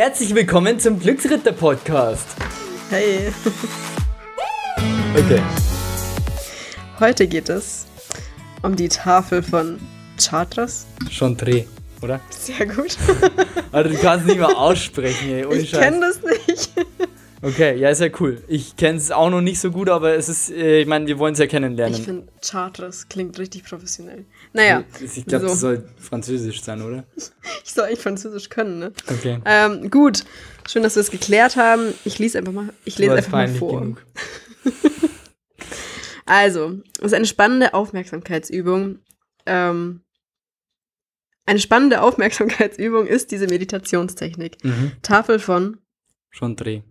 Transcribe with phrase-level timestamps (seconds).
[0.00, 2.26] herzlich willkommen zum Glücksritter Podcast.
[2.88, 3.30] Hey.
[5.14, 5.42] Okay.
[6.98, 7.84] Heute geht es
[8.62, 9.78] um die Tafel von
[10.18, 10.86] Chartres.
[11.10, 11.64] Schon Dreh,
[12.00, 12.18] oder?
[12.30, 12.96] Sehr gut.
[13.72, 15.44] Also du kannst nicht mal aussprechen, ey.
[15.44, 16.70] Ohne Ich kenne das nicht.
[17.42, 18.42] Okay, ja, ist ja cool.
[18.48, 21.18] Ich kenne es auch noch nicht so gut, aber es ist, äh, ich meine, wir
[21.18, 21.98] wollen es ja kennenlernen.
[21.98, 24.24] Ich finde, Chartres klingt richtig professionell.
[24.52, 25.50] Naja, ich glaube, so.
[25.50, 27.04] das soll französisch sein, oder?
[27.70, 28.92] Ich soll eigentlich Französisch können, ne?
[29.08, 29.40] Okay.
[29.44, 30.24] Ähm, gut,
[30.68, 31.94] schön, dass wir es geklärt haben.
[32.04, 33.96] Ich lese einfach mal, ich lese einfach mal vor.
[36.26, 39.00] Also, es ist eine spannende Aufmerksamkeitsübung.
[39.46, 40.02] Ähm,
[41.44, 44.62] eine spannende Aufmerksamkeitsübung ist diese Meditationstechnik.
[44.62, 44.92] Mhm.
[45.02, 45.78] Tafel von
[46.30, 46.82] Schon Dreh.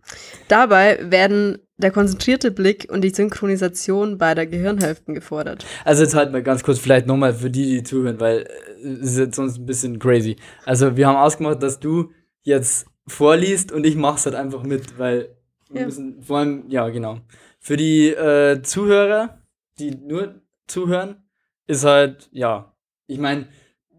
[0.49, 5.65] Dabei werden der konzentrierte Blick und die Synchronisation beider Gehirnhälften gefordert.
[5.85, 8.39] Also jetzt halt mal ganz kurz, vielleicht nochmal für die, die zuhören, weil
[8.83, 10.35] äh, es ist jetzt sonst ein bisschen crazy.
[10.65, 12.11] Also wir haben ausgemacht, dass du
[12.43, 15.29] jetzt vorliest und ich mach's halt einfach mit, weil
[15.69, 15.85] wir Ja.
[15.87, 17.19] müssen vor allem, ja genau.
[17.59, 19.39] Für die äh, Zuhörer,
[19.79, 20.35] die nur
[20.67, 21.23] zuhören,
[21.67, 22.73] ist halt, ja,
[23.07, 23.47] ich meine,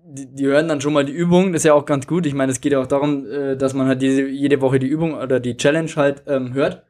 [0.04, 2.26] die, die hören dann schon mal die Übung, das ist ja auch ganz gut.
[2.26, 4.86] Ich meine, es geht ja auch darum, äh, dass man halt diese, jede Woche die
[4.88, 6.84] Übung oder die Challenge halt ähm, hört.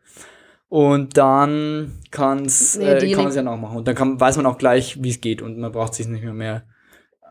[0.71, 3.79] Und dann kann's, Nee, äh, kann man es ja nachmachen.
[3.79, 5.43] Und dann kann, weiß man auch gleich, wie es geht.
[5.43, 6.63] Und man braucht sich nicht mehr mehr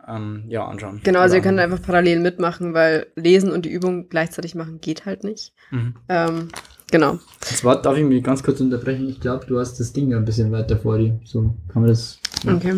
[0.09, 0.99] ähm, ja, anschauen.
[1.05, 5.05] Genau, also ihr könnt einfach parallel mitmachen, weil lesen und die Übung gleichzeitig machen geht
[5.05, 5.53] halt nicht.
[5.71, 5.95] Mhm.
[6.09, 6.49] Ähm,
[6.91, 7.19] genau.
[7.49, 9.07] Jetzt darf ich mich ganz kurz unterbrechen?
[9.07, 11.21] Ich glaube, du hast das Ding ein bisschen weiter vor dir.
[11.23, 12.19] So kann man das.
[12.43, 12.55] Ja.
[12.55, 12.75] Okay.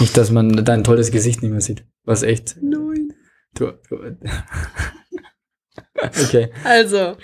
[0.00, 1.82] Nicht, dass man dein tolles Gesicht nicht mehr sieht.
[2.04, 2.58] Was echt.
[2.60, 3.14] Nein.
[3.54, 3.96] Du, du.
[6.00, 6.50] okay.
[6.64, 7.16] Also,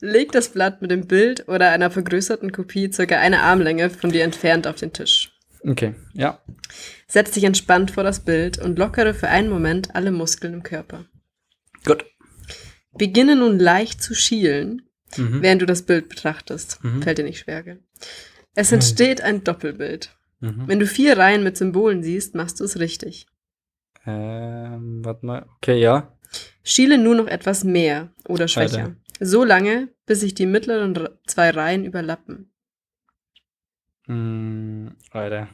[0.00, 4.24] leg das Blatt mit dem Bild oder einer vergrößerten Kopie circa eine Armlänge von dir
[4.24, 5.32] entfernt auf den Tisch.
[5.66, 5.94] Okay.
[6.14, 6.40] Ja.
[7.08, 11.04] Setz dich entspannt vor das Bild und lockere für einen Moment alle Muskeln im Körper.
[11.84, 12.04] Gut.
[12.96, 14.82] Beginne nun leicht zu schielen,
[15.16, 15.40] Mhm.
[15.42, 16.82] während du das Bild betrachtest.
[16.84, 17.02] Mhm.
[17.02, 17.80] Fällt dir nicht schwer, gell?
[18.54, 20.14] Es entsteht ein Doppelbild.
[20.40, 20.64] Mhm.
[20.66, 23.26] Wenn du vier Reihen mit Symbolen siehst, machst du es richtig.
[24.06, 25.46] Ähm, warte mal.
[25.56, 26.12] Okay, ja.
[26.62, 28.78] Schiele nur noch etwas mehr oder schwächer.
[28.78, 28.96] Weiter.
[29.20, 30.96] So lange, bis sich die mittleren
[31.26, 32.52] zwei Reihen überlappen.
[34.06, 35.48] Hm, Alter.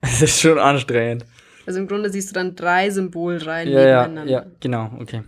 [0.00, 1.24] Es ist schon anstrengend.
[1.66, 4.32] Also im Grunde siehst du dann drei Symbolreihen Ja, ja, nebeneinander.
[4.32, 5.22] ja, genau, okay.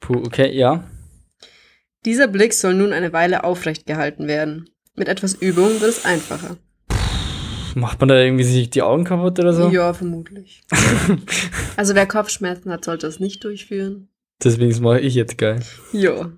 [0.00, 0.84] Puh, okay, ja.
[2.04, 4.70] Dieser Blick soll nun eine Weile aufrecht gehalten werden.
[4.94, 6.56] Mit etwas Übung wird es einfacher.
[7.78, 9.68] Macht man da irgendwie sich die Augen kaputt oder so?
[9.68, 10.62] Ja, vermutlich.
[11.76, 14.08] also wer Kopfschmerzen hat, sollte es nicht durchführen.
[14.42, 15.60] Deswegen mache ich jetzt geil.
[15.92, 16.32] Ja.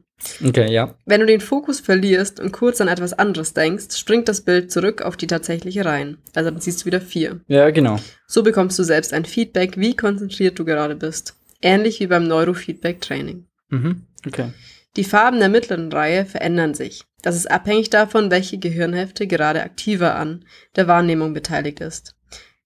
[0.44, 0.94] Okay, ja.
[1.06, 5.00] Wenn du den Fokus verlierst und kurz an etwas anderes denkst, springt das Bild zurück
[5.00, 6.18] auf die tatsächliche Reihen.
[6.34, 7.40] Also dann siehst du wieder vier.
[7.46, 7.98] Ja, genau.
[8.26, 11.36] So bekommst du selbst ein Feedback, wie konzentriert du gerade bist.
[11.62, 13.46] Ähnlich wie beim Neurofeedback-Training.
[13.70, 14.02] Mhm.
[14.26, 14.50] Okay.
[14.96, 17.04] Die Farben der mittleren Reihe verändern sich.
[17.22, 20.44] Das ist abhängig davon, welche Gehirnhälfte gerade aktiver an
[20.76, 22.16] der Wahrnehmung beteiligt ist.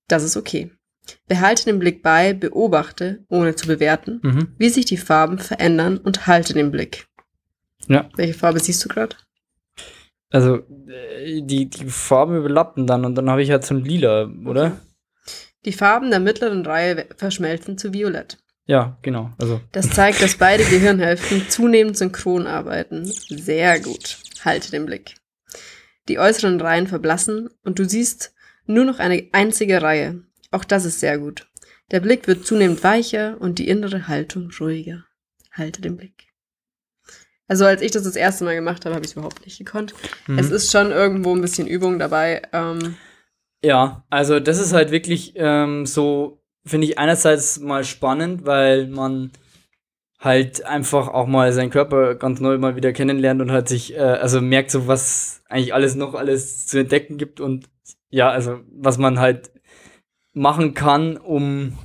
[0.08, 0.70] Das ist okay.
[1.28, 4.54] Behalte den Blick bei, beobachte, ohne zu bewerten, Mhm.
[4.56, 7.06] wie sich die Farben verändern und halte den Blick.
[7.88, 8.08] Ja.
[8.16, 9.16] Welche Farbe siehst du gerade?
[10.30, 14.30] Also, äh, die, die Farben überlappen dann und dann habe ich halt so ein Lila,
[14.46, 14.80] oder?
[15.66, 18.38] Die Farben der mittleren Reihe verschmelzen zu Violett.
[18.66, 19.30] Ja, genau.
[19.38, 23.04] Also, Das zeigt, dass beide Gehirnhälften zunehmend synchron arbeiten.
[23.04, 24.18] Sehr gut.
[24.44, 25.16] Halte den Blick.
[26.08, 28.34] Die äußeren Reihen verblassen und du siehst
[28.66, 30.22] nur noch eine einzige Reihe.
[30.50, 31.46] Auch das ist sehr gut.
[31.90, 35.04] Der Blick wird zunehmend weicher und die innere Haltung ruhiger.
[35.52, 36.28] Halte den Blick.
[37.46, 39.94] Also als ich das das erste Mal gemacht habe, habe ich es überhaupt nicht gekonnt.
[40.26, 40.38] mhm.
[40.38, 42.40] Es ist schon irgendwo ein bisschen Übung dabei.
[42.52, 42.96] Ähm,
[43.62, 49.30] Ja, also das ist halt wirklich ähm, so, finde ich einerseits mal spannend, weil man
[50.18, 53.98] halt einfach auch mal seinen Körper ganz neu mal wieder kennenlernt und halt sich, äh,
[54.00, 57.66] also merkt so, was eigentlich alles noch alles zu entdecken gibt und
[58.08, 59.50] ja, also was man halt
[60.32, 61.76] machen kann, um,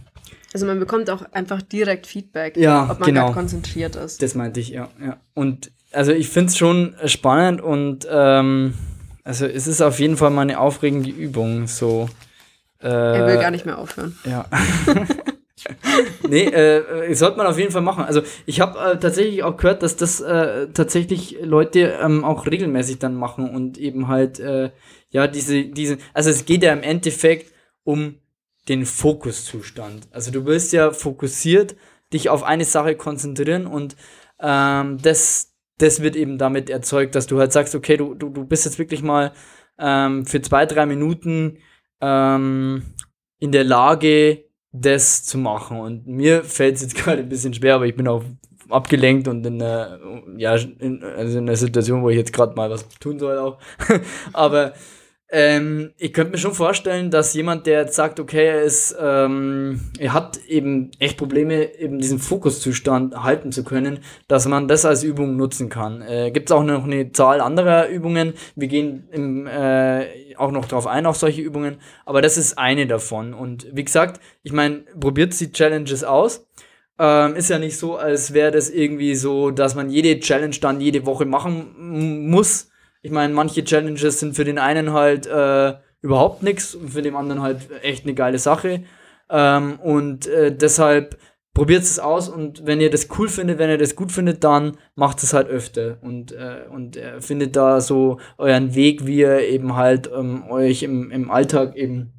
[0.53, 3.31] also man bekommt auch einfach direkt Feedback, Ja, ob man genau.
[3.33, 4.21] konzentriert ist.
[4.21, 5.19] das meinte ich, ja, ja.
[5.33, 8.73] Und also ich finde es schon spannend und ähm,
[9.23, 12.09] also es ist auf jeden Fall mal eine aufregende Übung, so.
[12.81, 14.17] Äh, Er will gar nicht mehr aufhören.
[14.23, 14.45] Ja.
[16.29, 18.03] nee, äh, äh, sollte man auf jeden Fall machen.
[18.05, 22.99] Also ich habe äh, tatsächlich auch gehört, dass das äh, tatsächlich Leute ähm, auch regelmäßig
[22.99, 24.71] dann machen und eben halt, äh,
[25.09, 27.53] ja, diese, diese, also es geht ja im Endeffekt
[27.83, 28.15] um
[28.67, 30.07] den Fokuszustand.
[30.11, 31.75] Also du willst ja fokussiert
[32.13, 33.95] dich auf eine Sache konzentrieren und
[34.39, 38.45] ähm, das, das wird eben damit erzeugt, dass du halt sagst, okay, du, du, du
[38.45, 39.33] bist jetzt wirklich mal
[39.77, 41.57] ähm, für zwei, drei Minuten
[42.01, 42.83] ähm,
[43.39, 45.79] in der Lage, das zu machen.
[45.79, 48.23] Und mir fällt es jetzt gerade ein bisschen schwer, aber ich bin auch
[48.69, 49.99] abgelenkt und in einer,
[50.37, 53.57] ja, in, also in einer Situation, wo ich jetzt gerade mal was tun soll auch.
[54.33, 54.73] Aber
[55.31, 59.79] ähm, ich könnte mir schon vorstellen, dass jemand, der jetzt sagt, okay, er ist, ähm,
[59.99, 65.03] er hat eben echt Probleme, eben diesen Fokuszustand halten zu können, dass man das als
[65.03, 66.01] Übung nutzen kann.
[66.01, 68.33] Äh, Gibt es auch noch eine Zahl anderer Übungen.
[68.55, 71.77] Wir gehen im, äh, auch noch drauf ein, auf solche Übungen.
[72.05, 73.35] Aber das ist eine davon.
[73.35, 76.47] Und wie gesagt, ich meine, probiert die Challenges aus.
[76.97, 80.81] Ähm, ist ja nicht so, als wäre das irgendwie so, dass man jede Challenge dann
[80.81, 82.69] jede Woche machen muss
[83.01, 87.15] ich meine, manche Challenges sind für den einen halt äh, überhaupt nichts und für den
[87.15, 88.83] anderen halt echt eine geile Sache.
[89.29, 91.17] Ähm, und äh, deshalb
[91.53, 94.77] probiert es aus und wenn ihr das cool findet, wenn ihr das gut findet, dann
[94.95, 99.41] macht es halt öfter und, äh, und äh, findet da so euren Weg, wie ihr
[99.41, 102.13] eben halt ähm, euch im, im Alltag eben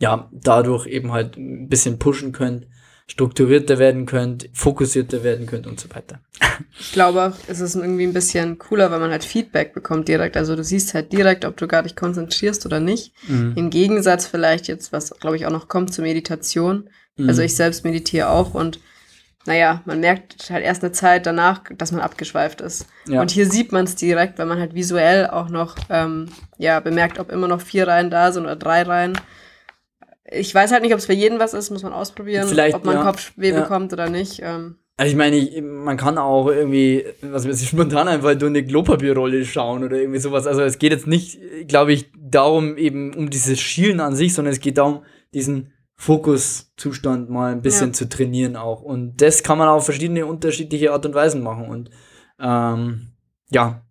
[0.00, 2.68] ja dadurch eben halt ein bisschen pushen könnt
[3.06, 6.20] strukturierter werden könnt, fokussierter werden könnt und so weiter.
[6.78, 10.36] Ich glaube auch, es ist irgendwie ein bisschen cooler, weil man halt Feedback bekommt direkt.
[10.36, 13.12] Also du siehst halt direkt, ob du gar dich konzentrierst oder nicht.
[13.28, 13.52] Mhm.
[13.56, 16.90] Im Gegensatz vielleicht jetzt, was glaube ich auch noch kommt zur Meditation.
[17.16, 17.28] Mhm.
[17.28, 18.80] Also ich selbst meditiere auch und
[19.46, 22.86] naja, man merkt halt erst eine Zeit danach, dass man abgeschweift ist.
[23.06, 23.20] Ja.
[23.20, 27.20] Und hier sieht man es direkt, weil man halt visuell auch noch ähm, ja, bemerkt,
[27.20, 29.16] ob immer noch vier Reihen da sind oder drei Reihen.
[30.30, 32.84] Ich weiß halt nicht, ob es für jeden was ist, muss man ausprobieren, Vielleicht, ob
[32.84, 33.60] man ja, Kopfweh ja.
[33.60, 34.40] bekommt oder nicht.
[34.42, 34.76] Ähm.
[34.96, 38.64] Also ich meine, ich, man kann auch irgendwie, was weiß ich, spontan einfach durch eine
[38.64, 40.46] Klopapierrolle schauen oder irgendwie sowas.
[40.46, 41.38] Also es geht jetzt nicht,
[41.68, 47.30] glaube ich, darum eben um dieses Schielen an sich, sondern es geht darum, diesen Fokuszustand
[47.30, 47.92] mal ein bisschen ja.
[47.92, 48.82] zu trainieren auch.
[48.82, 51.68] Und das kann man auf verschiedene unterschiedliche Art und Weisen machen.
[51.68, 51.90] Und
[52.40, 53.12] ähm,
[53.50, 53.82] ja,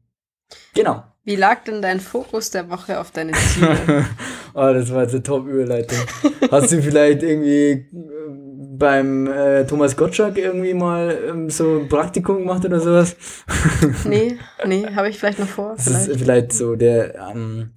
[0.74, 1.04] genau.
[1.24, 4.06] Wie lag denn dein Fokus der Woche auf deine Ziele?
[4.56, 6.00] oh, das war jetzt eine Top-Überleitung.
[6.50, 7.86] Hast du vielleicht irgendwie äh,
[8.78, 13.16] beim äh, Thomas Gottschalk irgendwie mal ähm, so ein Praktikum gemacht oder sowas?
[14.06, 15.74] nee, nee, habe ich vielleicht noch vor.
[15.76, 16.08] Das vielleicht.
[16.08, 17.74] ist vielleicht so, der, ähm,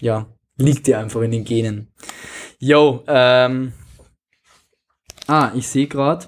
[0.00, 0.26] ja,
[0.56, 1.92] liegt dir einfach in den Genen.
[2.58, 3.72] Yo, ähm,
[5.26, 6.26] ah, ich sehe gerade,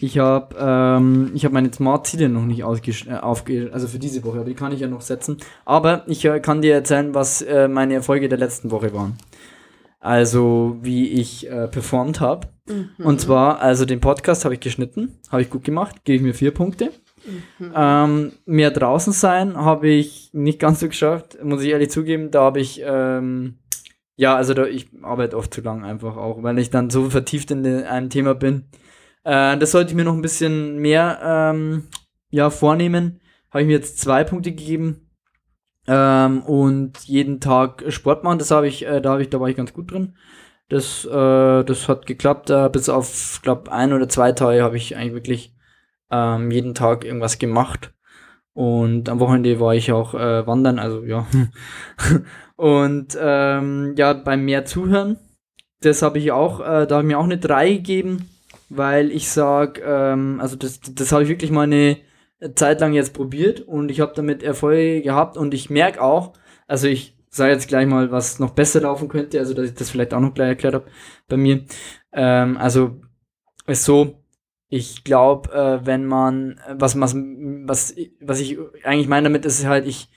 [0.00, 4.38] ich habe ähm, ich hab meine Smart-Ziele noch nicht äh, aufge also für diese Woche,
[4.38, 5.38] aber die kann ich ja noch setzen.
[5.64, 9.18] Aber ich äh, kann dir erzählen, was äh, meine Erfolge der letzten Woche waren.
[10.00, 12.46] Also, wie ich äh, performt habe.
[12.68, 12.90] Mhm.
[13.04, 16.34] Und zwar, also den Podcast habe ich geschnitten, habe ich gut gemacht, gebe ich mir
[16.34, 16.92] vier Punkte.
[17.58, 17.72] Mhm.
[17.74, 22.30] Ähm, mehr draußen sein habe ich nicht ganz so geschafft, muss ich ehrlich zugeben.
[22.30, 23.58] Da habe ich, ähm,
[24.14, 27.50] ja, also da, ich arbeite oft zu lang einfach auch, weil ich dann so vertieft
[27.50, 28.66] in einem Thema bin
[29.28, 31.88] äh, das sollte ich mir noch ein bisschen mehr ähm,
[32.30, 33.20] ja, vornehmen.
[33.50, 35.10] Habe ich mir jetzt zwei Punkte gegeben.
[35.86, 39.48] Ähm, und jeden Tag Sport machen, das habe ich, äh, da habe ich, da war
[39.48, 40.16] ich ganz gut drin.
[40.70, 42.48] Das, äh, das hat geklappt.
[42.48, 45.54] Äh, bis auf, glaube ein oder zwei Tage habe ich eigentlich wirklich
[46.10, 47.92] ähm, jeden Tag irgendwas gemacht.
[48.54, 51.26] Und am Wochenende war ich auch äh, wandern, also ja.
[52.56, 55.18] und ähm, ja, beim mehr Zuhören,
[55.80, 58.28] das habe ich auch, äh, da habe ich mir auch eine 3 gegeben
[58.68, 61.98] weil ich sag, ähm, also das, das habe ich wirklich mal eine
[62.54, 66.34] Zeit lang jetzt probiert und ich habe damit Erfolge gehabt und ich merke auch,
[66.66, 69.90] also ich sage jetzt gleich mal, was noch besser laufen könnte, also dass ich das
[69.90, 70.86] vielleicht auch noch gleich erklärt habe
[71.28, 71.64] bei mir.
[72.12, 73.00] Ähm, also
[73.66, 74.22] ist so,
[74.68, 79.86] ich glaube, äh, wenn man, was, was, was, was ich eigentlich meine damit ist halt,
[79.86, 80.08] ich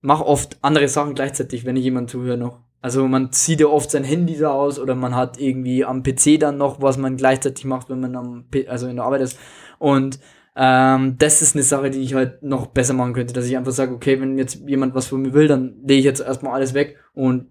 [0.00, 2.60] mache oft andere Sachen gleichzeitig, wenn ich jemand zuhöre noch.
[2.82, 6.40] Also man zieht ja oft sein Handy da aus oder man hat irgendwie am PC
[6.40, 9.38] dann noch, was man gleichzeitig macht, wenn man am P also in der Arbeit ist.
[9.78, 10.18] Und
[10.56, 13.70] ähm, das ist eine Sache, die ich halt noch besser machen könnte, dass ich einfach
[13.72, 16.74] sage, okay, wenn jetzt jemand was von mir will, dann lege ich jetzt erstmal alles
[16.74, 17.46] weg und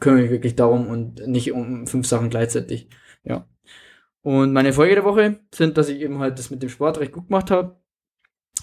[0.00, 2.88] kümmere mich wirklich darum und nicht um fünf Sachen gleichzeitig.
[3.22, 3.46] Ja.
[4.22, 7.12] Und meine Folge der Woche sind, dass ich eben halt das mit dem Sport recht
[7.12, 7.76] gut gemacht habe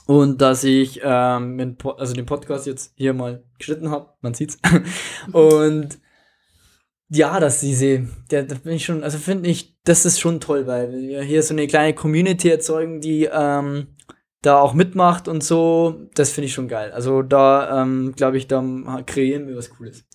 [0.08, 4.58] und dass ich ähm, also den Podcast jetzt hier mal geschnitten habe, man sieht's.
[5.32, 6.00] und
[7.10, 10.66] ja, dass diese, der, da bin ich schon, also finde ich, das ist schon toll,
[10.66, 13.88] weil wir hier so eine kleine Community erzeugen, die ähm,
[14.42, 16.92] da auch mitmacht und so, das finde ich schon geil.
[16.92, 18.64] Also da, ähm, glaube ich, da
[19.06, 20.06] kreieren wir was Cooles.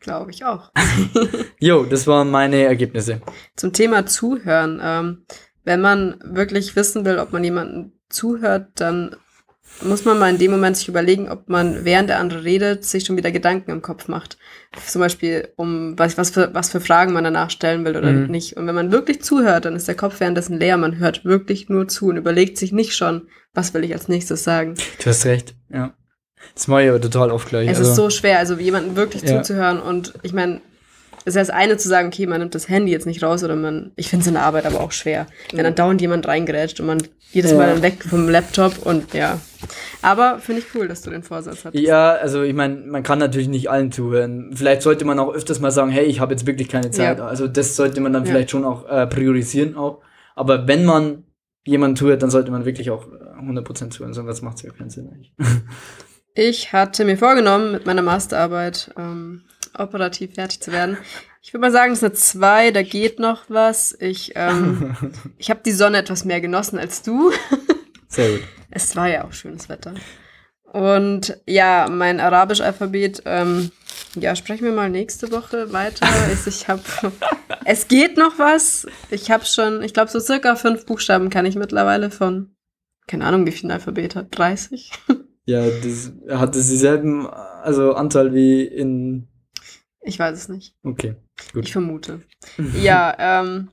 [0.00, 0.70] Glaube ich auch.
[1.58, 3.20] jo, das waren meine Ergebnisse.
[3.56, 4.80] Zum Thema Zuhören.
[4.82, 5.24] Ähm,
[5.64, 9.16] wenn man wirklich wissen will, ob man jemanden zuhört, dann
[9.82, 13.04] muss man mal in dem Moment sich überlegen, ob man während der andere redet, sich
[13.04, 14.38] schon wieder Gedanken im Kopf macht.
[14.86, 18.30] Zum Beispiel, um was, was, für, was für Fragen man danach stellen will oder mhm.
[18.30, 18.56] nicht.
[18.56, 20.76] Und wenn man wirklich zuhört, dann ist der Kopf währenddessen leer.
[20.76, 24.42] Man hört wirklich nur zu und überlegt sich nicht schon, was will ich als nächstes
[24.42, 24.74] sagen.
[25.02, 25.94] Du hast recht, ja.
[26.54, 27.68] Das mache ich aber total oft gleich.
[27.68, 29.42] Es also, ist so schwer, also jemanden wirklich ja.
[29.42, 29.80] zuzuhören.
[29.80, 30.60] Und ich meine,
[31.36, 34.08] das eine zu sagen, okay, man nimmt das Handy jetzt nicht raus oder man, ich
[34.08, 36.98] finde es in der Arbeit aber auch schwer, wenn dann dauernd jemand reingerätscht und man
[37.30, 39.38] jedes Mal dann weg vom Laptop und ja.
[40.00, 41.84] Aber finde ich cool, dass du den Vorsatz hattest.
[41.84, 44.50] Ja, also ich meine, man kann natürlich nicht allen zuhören.
[44.54, 47.18] Vielleicht sollte man auch öfters mal sagen, hey, ich habe jetzt wirklich keine Zeit.
[47.18, 47.26] Ja.
[47.26, 48.30] Also das sollte man dann Ja.
[48.30, 50.00] vielleicht schon auch äh, priorisieren auch.
[50.36, 51.24] Aber wenn man
[51.66, 54.90] jemanden zuhört, dann sollte man wirklich auch äh, 100% zuhören, sonst macht es ja keinen
[54.90, 55.32] Sinn eigentlich.
[56.40, 59.42] Ich hatte mir vorgenommen, mit meiner Masterarbeit ähm,
[59.78, 60.98] operativ fertig zu werden.
[61.42, 63.96] Ich würde mal sagen, es ist eine 2, da geht noch was.
[64.00, 64.96] Ich, ähm,
[65.38, 67.30] ich habe die Sonne etwas mehr genossen als du.
[68.08, 68.42] Sehr gut.
[68.70, 69.94] Es war ja auch schönes Wetter.
[70.72, 73.70] Und ja, mein Arabisch-Alphabet, ähm,
[74.14, 76.06] ja, sprechen wir mal nächste Woche weiter.
[76.32, 76.82] Ich, ich habe,
[77.64, 78.86] es geht noch was.
[79.10, 82.54] Ich habe schon, ich glaube, so circa fünf Buchstaben kann ich mittlerweile von,
[83.06, 84.92] keine Ahnung, wie viel Alphabet hat, 30?
[85.46, 89.28] Ja, das hat es dieselben also Anteil wie in.
[90.08, 90.74] Ich weiß es nicht.
[90.82, 91.16] Okay,
[91.52, 91.66] gut.
[91.66, 92.22] Ich vermute.
[92.80, 93.68] Ja, ähm,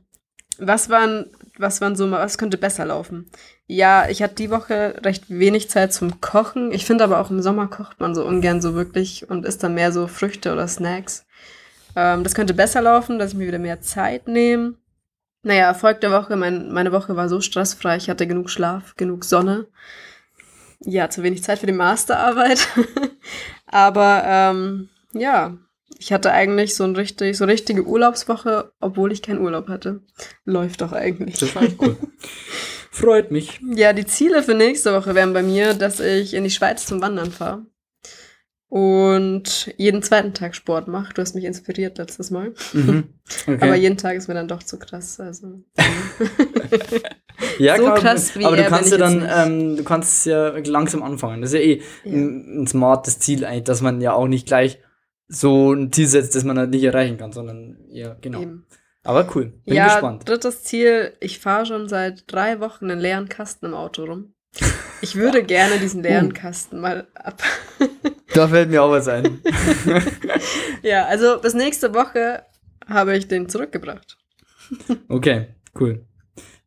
[0.57, 3.31] was waren, was waren so was könnte besser laufen?
[3.67, 6.73] Ja, ich hatte die Woche recht wenig Zeit zum Kochen.
[6.73, 9.75] Ich finde aber auch im Sommer kocht man so ungern so wirklich und isst dann
[9.75, 11.25] mehr so Früchte oder Snacks.
[11.95, 14.75] Ähm, das könnte besser laufen, dass ich mir wieder mehr Zeit nehme.
[15.41, 19.23] Naja, Erfolg der Woche, mein, meine Woche war so stressfrei, ich hatte genug Schlaf, genug
[19.23, 19.67] Sonne.
[20.81, 22.67] Ja, zu wenig Zeit für die Masterarbeit.
[23.67, 25.57] aber ähm, ja,
[25.97, 30.01] ich hatte eigentlich so, ein richtig, so eine richtige Urlaubswoche, obwohl ich keinen Urlaub hatte.
[30.43, 31.37] Läuft doch eigentlich.
[31.39, 31.97] Das war echt cool.
[32.91, 33.59] Freut mich.
[33.75, 37.01] Ja, die Ziele für nächste Woche wären bei mir, dass ich in die Schweiz zum
[37.01, 37.65] Wandern fahre.
[38.67, 41.13] Und jeden zweiten Tag Sport mache.
[41.13, 42.53] Du hast mich inspiriert letztes Mal.
[42.73, 43.09] Mhm.
[43.47, 43.57] Okay.
[43.59, 45.19] Aber jeden Tag ist mir dann doch zu krass.
[45.19, 45.63] Also.
[47.57, 51.01] ja, so klar, krass wie aber du kannst ja dann, ähm, du kannst ja langsam
[51.01, 51.41] anfangen.
[51.41, 52.11] Das ist ja eh Ja.
[52.13, 54.77] Ein, ein smartes Ziel eigentlich, dass man ja auch nicht gleich
[55.27, 58.41] so ein Ziel setzt, das man halt nicht erreichen kann, sondern ja, genau.
[58.41, 58.65] Eben.
[59.03, 59.53] Aber cool.
[59.65, 60.27] Bin ja, gespannt.
[60.27, 61.13] drittes Ziel.
[61.19, 64.33] Ich fahre schon seit drei Wochen einen leeren Kasten im Auto rum.
[65.01, 66.33] Ich würde gerne diesen leeren Uh.
[66.33, 67.41] Kasten mal ab.
[68.33, 69.39] Da fällt mir auch was ein.
[70.81, 72.43] ja, also bis nächste Woche
[72.85, 74.17] habe ich den zurückgebracht.
[75.07, 76.05] Okay, cool.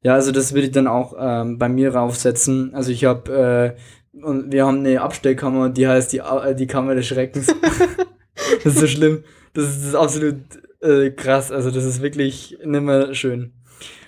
[0.02, 2.74] Ja, also das würde ich dann auch ähm, bei mir raufsetzen.
[2.74, 3.76] Also ich habe,
[4.14, 7.54] äh, und wir haben eine Abstellkammer, die heißt die, äh, die Kammer des Schreckens.
[8.64, 9.24] das ist so schlimm.
[9.54, 10.36] Das ist, das ist absolut
[10.80, 11.50] äh, krass.
[11.52, 13.52] Also das ist wirklich nimmer schön.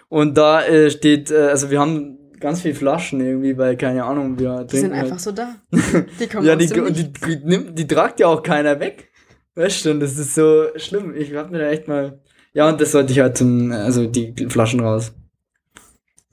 [0.08, 4.38] Und da äh, steht, äh, also wir haben ganz viele Flaschen irgendwie, weil keine Ahnung,
[4.38, 5.20] wir Die sind trinken einfach halt.
[5.20, 5.54] so da.
[6.20, 9.10] Die kommen Ja, aus die, die, die, nimmt- die tragt ja auch keiner weg.
[9.54, 11.14] Weißt du, das ist so schlimm.
[11.14, 12.20] Ich hab mir da echt mal.
[12.52, 15.12] Ja, und das sollte ich halt zum, also die Flaschen raus.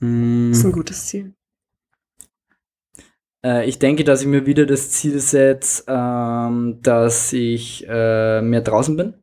[0.00, 1.34] Hm, Das ist ein gutes Ziel.
[3.44, 8.60] Äh, ich denke, dass ich mir wieder das Ziel setze, ähm, dass ich äh, mehr
[8.62, 9.14] draußen bin.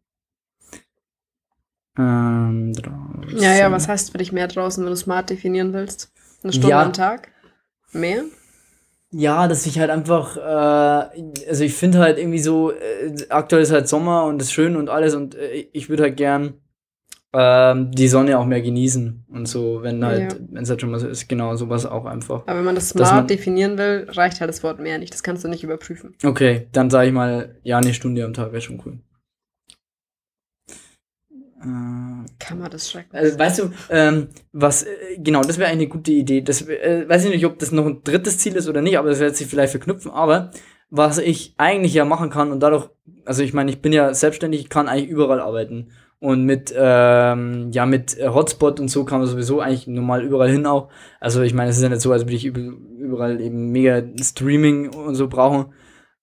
[1.98, 3.38] Ähm, draußen.
[3.40, 6.12] Ja, ja, was heißt für dich mehr draußen, wenn du smart definieren willst?
[6.44, 6.82] Eine Stunde Ja.
[6.84, 7.30] am Tag?
[7.94, 8.24] Mehr?
[9.12, 10.42] Ja, dass ich halt einfach, äh,
[11.48, 14.90] also ich finde halt irgendwie so, äh, aktuell ist halt Sommer und ist schön und
[14.90, 16.56] alles und äh, ich würde halt gern
[17.38, 20.40] ähm, die Sonne auch mehr genießen und so, wenn halt, Ja.
[20.52, 22.44] wenn es halt schon mal so ist, genau, sowas auch einfach.
[22.48, 25.14] Aber wenn man das smart man- definieren will, reicht halt das Wort mehr nicht.
[25.14, 26.16] Das kannst du nicht überprüfen.
[26.24, 29.00] Okay, dann sage ich mal, ja, eine Stunde am Tag wäre schon cool.
[31.62, 33.14] Äh, Kammer des Schreckens.
[33.16, 34.88] Also, weißt du, ähm, was, äh,
[35.18, 36.42] genau, das wäre eine gute Idee.
[36.42, 39.10] Das, äh, weiß ich nicht, ob das noch ein drittes Ziel ist oder nicht, aber
[39.10, 40.12] das wird sich vielleicht verknüpfen.
[40.12, 40.52] Aber
[40.90, 42.90] was ich eigentlich ja machen kann und dadurch,
[43.26, 45.92] also ich meine, ich bin ja selbstständig, ich kann eigentlich überall arbeiten.
[46.20, 50.50] Und mit, ähm, ja, mit äh, Hotspot und so kann man sowieso eigentlich normal überall
[50.50, 50.90] hin auch.
[51.20, 54.02] Also ich meine, es ist ja nicht so, als würde ich üb- überall eben mega
[54.22, 55.74] Streaming und so brauchen.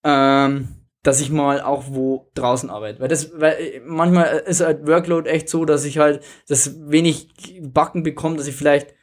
[0.03, 0.69] Ähm,
[1.05, 3.01] dass ich mal auch wo draußen arbeite.
[3.01, 7.61] Weil das, weil äh, manchmal ist halt Workload echt so, dass ich halt das wenig
[7.63, 8.95] Backen bekomme, dass ich vielleicht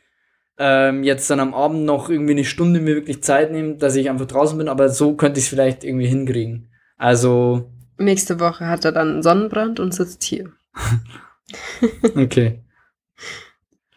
[0.58, 4.10] ähm, jetzt dann am Abend noch irgendwie eine Stunde mir wirklich Zeit nehme, dass ich
[4.10, 6.70] einfach draußen bin, aber so könnte ich es vielleicht irgendwie hinkriegen.
[6.98, 10.52] Also, Nächste Woche hat er dann Sonnenbrand und sitzt hier.
[12.16, 12.64] okay.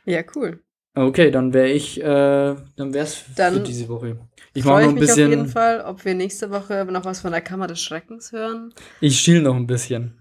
[0.05, 0.63] Ja, cool.
[0.95, 4.19] Okay, dann wäre ich, äh, dann wäre es für diese Woche.
[4.53, 7.07] Ich mache noch ich ein mich auf jeden bisschen, Fall, ob wir nächste Woche noch
[7.07, 8.75] was von der Kammer des Schreckens hören.
[9.01, 10.19] ich schiel noch ein bisschen.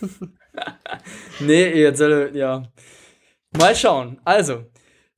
[1.40, 2.62] nee, jetzt soll, ja.
[3.58, 4.18] Mal schauen.
[4.24, 4.64] Also,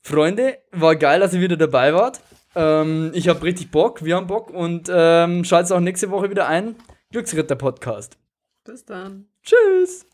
[0.00, 2.20] Freunde, war geil, dass ihr wieder dabei wart.
[2.56, 6.48] Ähm, ich habe richtig Bock, wir haben Bock und ähm, schaltet auch nächste Woche wieder
[6.48, 6.74] ein.
[7.12, 8.18] Glücksritter Podcast.
[8.64, 9.28] Bis dann.
[9.42, 10.06] Tschüss.